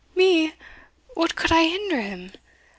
[0.15, 0.53] "Me!
[1.13, 2.31] what could I hinder him?